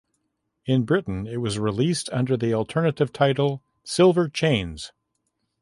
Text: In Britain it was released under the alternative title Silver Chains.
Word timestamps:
In 0.65 0.81
Britain 0.83 1.27
it 1.27 1.41
was 1.41 1.59
released 1.59 2.09
under 2.11 2.35
the 2.35 2.55
alternative 2.55 3.13
title 3.13 3.61
Silver 3.83 4.29
Chains. 4.29 4.91